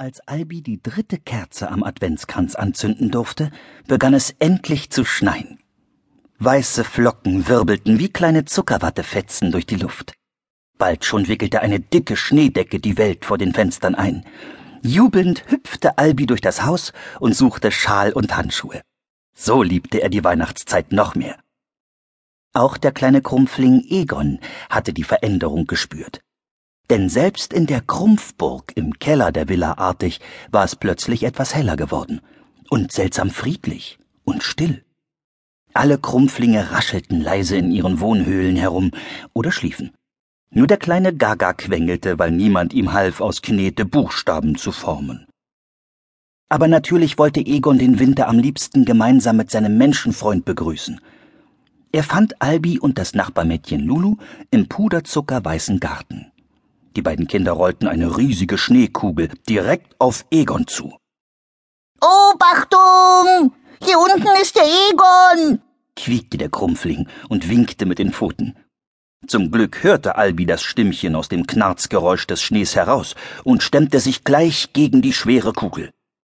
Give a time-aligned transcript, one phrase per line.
[0.00, 3.50] Als Albi die dritte Kerze am Adventskranz anzünden durfte,
[3.88, 5.58] begann es endlich zu schneien.
[6.38, 10.12] Weiße Flocken wirbelten wie kleine Zuckerwattefetzen durch die Luft.
[10.78, 14.24] Bald schon wickelte eine dicke Schneedecke die Welt vor den Fenstern ein.
[14.82, 18.82] Jubelnd hüpfte Albi durch das Haus und suchte Schal und Handschuhe.
[19.34, 21.40] So liebte er die Weihnachtszeit noch mehr.
[22.52, 24.38] Auch der kleine Krumpfling Egon
[24.70, 26.20] hatte die Veränderung gespürt.
[26.90, 30.20] Denn selbst in der Krumpfburg im Keller der Villa Artig
[30.50, 32.20] war es plötzlich etwas heller geworden
[32.70, 34.84] und seltsam friedlich und still.
[35.74, 38.90] Alle Krumpflinge raschelten leise in ihren Wohnhöhlen herum
[39.34, 39.92] oder schliefen.
[40.50, 45.26] Nur der kleine Gaga quengelte, weil niemand ihm half, aus Knete Buchstaben zu formen.
[46.48, 51.00] Aber natürlich wollte Egon den Winter am liebsten gemeinsam mit seinem Menschenfreund begrüßen.
[51.92, 54.16] Er fand Albi und das Nachbarmädchen Lulu
[54.50, 56.32] im puderzuckerweißen Garten.
[56.98, 60.96] Die beiden Kinder rollten eine riesige Schneekugel direkt auf Egon zu.
[62.00, 63.54] Obachtung!
[63.80, 65.62] Hier unten ist der Egon!
[65.94, 68.56] quiekte der Krumpfling und winkte mit den Pfoten.
[69.28, 74.24] Zum Glück hörte Albi das Stimmchen aus dem Knarzgeräusch des Schnees heraus und stemmte sich
[74.24, 75.92] gleich gegen die schwere Kugel.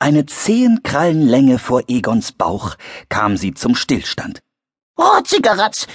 [0.00, 2.76] Eine zehn Krallenlänge vor Egons Bauch
[3.08, 4.40] kam sie zum Stillstand.
[4.98, 5.86] Oh, Zigaratz!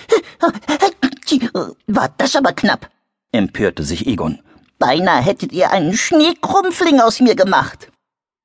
[1.85, 2.89] War das aber knapp,
[3.31, 4.39] empörte sich Egon.
[4.79, 7.91] Beinahe hättet ihr einen Schneekrumpfling aus mir gemacht.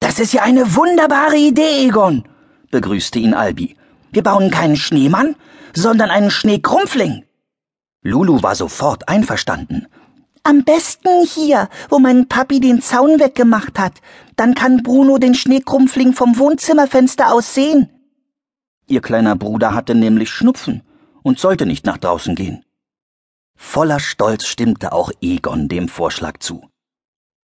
[0.00, 2.24] Das ist ja eine wunderbare Idee, Egon,
[2.70, 3.76] begrüßte ihn Albi.
[4.10, 5.36] Wir bauen keinen Schneemann,
[5.74, 7.24] sondern einen Schneekrumpfling.
[8.02, 9.86] Lulu war sofort einverstanden.
[10.42, 14.00] Am besten hier, wo mein Papi den Zaun weggemacht hat.
[14.34, 17.88] Dann kann Bruno den Schneekrumpfling vom Wohnzimmerfenster aus sehen.
[18.88, 20.82] Ihr kleiner Bruder hatte nämlich Schnupfen
[21.22, 22.64] und sollte nicht nach draußen gehen.
[23.56, 26.68] Voller Stolz stimmte auch Egon dem Vorschlag zu.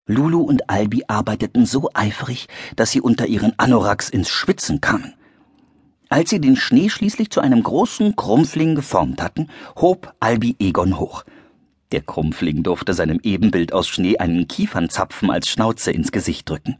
[0.06, 5.14] Lulu und Albi arbeiteten so eifrig, dass sie unter ihren Anoraks ins Schwitzen kamen.
[6.08, 11.24] Als sie den Schnee schließlich zu einem großen Krumpfling geformt hatten, hob Albi Egon hoch.
[11.92, 16.78] Der Krumpfling durfte seinem Ebenbild aus Schnee einen Kiefernzapfen als Schnauze ins Gesicht drücken.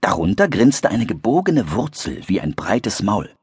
[0.00, 3.35] Darunter grinste eine gebogene Wurzel wie ein breites Maul.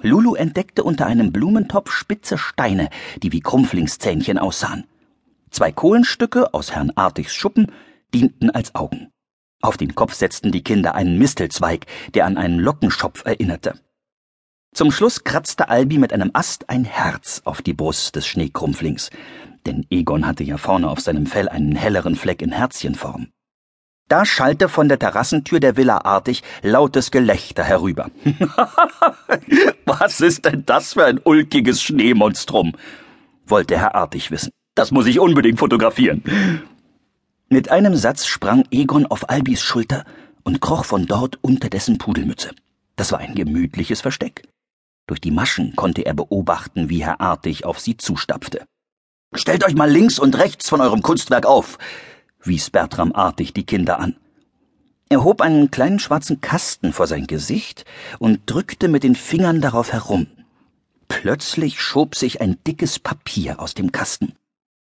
[0.00, 2.88] Lulu entdeckte unter einem Blumentopf spitze Steine,
[3.22, 4.84] die wie Krumpflingszähnchen aussahen.
[5.50, 7.70] Zwei Kohlenstücke aus Herrn Artigs Schuppen
[8.14, 9.10] dienten als Augen.
[9.60, 13.78] Auf den Kopf setzten die Kinder einen Mistelzweig, der an einen Lockenschopf erinnerte.
[14.74, 19.10] Zum Schluss kratzte Albi mit einem Ast ein Herz auf die Brust des Schneekrumpflings,
[19.66, 23.28] denn Egon hatte ja vorne auf seinem Fell einen helleren Fleck in Herzchenform.
[24.08, 28.10] Da schallte von der Terrassentür der Villa artig lautes Gelächter herüber.
[29.84, 32.72] Was ist denn das für ein ulkiges Schneemonstrum?
[33.46, 34.50] wollte Herr Artig wissen.
[34.74, 36.22] Das muss ich unbedingt fotografieren.
[37.48, 40.04] Mit einem Satz sprang Egon auf Albis Schulter
[40.42, 42.52] und kroch von dort unter dessen Pudelmütze.
[42.96, 44.48] Das war ein gemütliches Versteck.
[45.06, 48.64] Durch die Maschen konnte er beobachten, wie Herr Artig auf sie zustapfte.
[49.34, 51.78] Stellt euch mal links und rechts von eurem Kunstwerk auf,
[52.42, 54.16] wies Bertram artig die Kinder an.
[55.12, 57.84] Er hob einen kleinen schwarzen Kasten vor sein Gesicht
[58.18, 60.26] und drückte mit den Fingern darauf herum.
[61.06, 64.32] Plötzlich schob sich ein dickes Papier aus dem Kasten.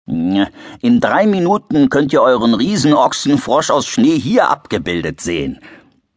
[0.04, 5.60] In drei Minuten könnt ihr euren Riesenochsenfrosch aus Schnee hier abgebildet sehen,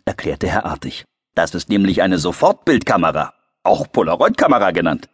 [0.04, 1.06] erklärte Herr Artig.
[1.34, 3.34] Das ist nämlich eine Sofortbildkamera,
[3.64, 5.08] auch Polaroidkamera genannt.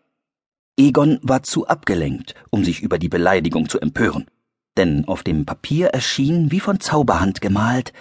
[0.75, 4.25] Egon war zu abgelenkt, um sich über die Beleidigung zu empören
[4.77, 7.93] denn auf dem Papier erschien, wie von Zauberhand gemalt,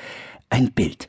[0.51, 1.09] ein Bild.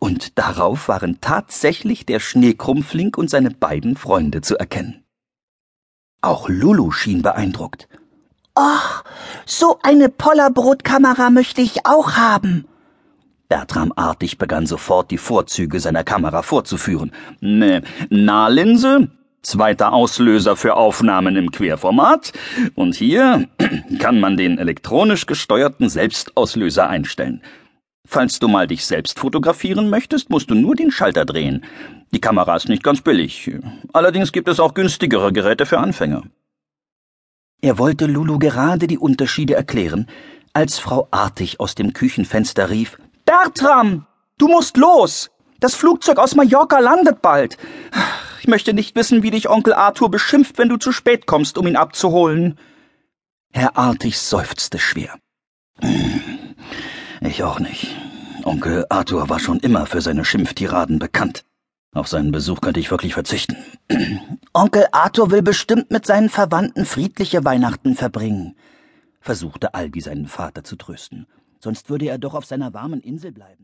[0.00, 5.04] Und darauf waren tatsächlich der Schneekrumpfling und seine beiden Freunde zu erkennen.
[6.20, 7.88] Auch Lulu schien beeindruckt.
[8.58, 9.04] Och,
[9.46, 12.66] so eine Pollerbrotkamera möchte ich auch haben.
[13.48, 17.12] Bertram artig begann sofort die Vorzüge seiner Kamera vorzuführen.
[17.40, 19.08] Ne, Nahlinse,
[19.42, 22.32] zweiter Auslöser für Aufnahmen im Querformat.
[22.74, 23.48] Und hier
[24.00, 27.42] kann man den elektronisch gesteuerten Selbstauslöser einstellen.
[28.10, 31.66] Falls du mal dich selbst fotografieren möchtest, musst du nur den Schalter drehen.
[32.10, 33.50] Die Kamera ist nicht ganz billig.
[33.92, 36.22] Allerdings gibt es auch günstigere Geräte für Anfänger.
[37.60, 40.06] Er wollte Lulu gerade die Unterschiede erklären,
[40.54, 42.96] als Frau Artig aus dem Küchenfenster rief
[43.26, 44.06] Bertram,
[44.38, 45.30] du musst los.
[45.60, 47.58] Das Flugzeug aus Mallorca landet bald.
[48.40, 51.66] Ich möchte nicht wissen, wie dich Onkel Arthur beschimpft, wenn du zu spät kommst, um
[51.66, 52.58] ihn abzuholen.
[53.52, 55.14] Herr Artig seufzte schwer.
[57.20, 57.94] Ich auch nicht.
[58.48, 61.44] Onkel Arthur war schon immer für seine Schimpftiraden bekannt.
[61.92, 63.56] Auf seinen Besuch könnte ich wirklich verzichten.
[64.54, 68.56] Onkel Arthur will bestimmt mit seinen Verwandten friedliche Weihnachten verbringen,
[69.20, 71.26] versuchte Albi seinen Vater zu trösten.
[71.60, 73.56] Sonst würde er doch auf seiner warmen Insel bleiben.